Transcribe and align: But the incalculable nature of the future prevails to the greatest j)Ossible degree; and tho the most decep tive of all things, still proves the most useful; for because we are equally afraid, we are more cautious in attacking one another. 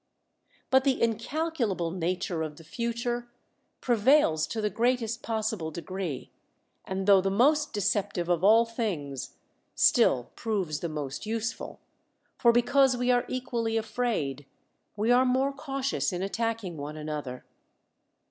But 0.71 0.83
the 0.83 0.99
incalculable 0.99 1.91
nature 1.91 2.41
of 2.41 2.55
the 2.55 2.63
future 2.63 3.29
prevails 3.81 4.47
to 4.47 4.59
the 4.59 4.71
greatest 4.71 5.21
j)Ossible 5.21 5.71
degree; 5.71 6.31
and 6.85 7.05
tho 7.07 7.21
the 7.21 7.29
most 7.29 7.71
decep 7.71 8.13
tive 8.13 8.27
of 8.27 8.43
all 8.43 8.65
things, 8.65 9.35
still 9.75 10.31
proves 10.35 10.79
the 10.79 10.89
most 10.89 11.27
useful; 11.27 11.81
for 12.35 12.51
because 12.51 12.97
we 12.97 13.11
are 13.11 13.25
equally 13.27 13.77
afraid, 13.77 14.47
we 14.95 15.11
are 15.11 15.23
more 15.23 15.53
cautious 15.53 16.11
in 16.11 16.23
attacking 16.23 16.77
one 16.77 16.97
another. 16.97 17.45